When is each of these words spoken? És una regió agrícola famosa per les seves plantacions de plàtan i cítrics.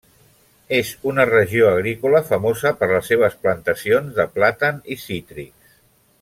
És 0.77 0.93
una 1.11 1.25
regió 1.29 1.67
agrícola 1.73 2.21
famosa 2.31 2.73
per 2.81 2.89
les 2.93 3.11
seves 3.13 3.37
plantacions 3.45 4.19
de 4.21 4.27
plàtan 4.39 4.81
i 4.97 4.99
cítrics. 5.05 5.79